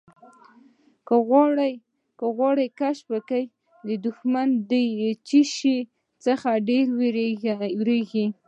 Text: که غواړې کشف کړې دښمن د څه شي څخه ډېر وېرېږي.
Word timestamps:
که 2.19 2.25
غواړې 2.37 2.65
کشف 2.79 3.07
کړې 3.29 3.93
دښمن 4.05 4.47
د 4.69 4.71
څه 5.27 5.39
شي 5.55 5.77
څخه 6.25 6.49
ډېر 6.69 6.85
وېرېږي. 7.71 8.25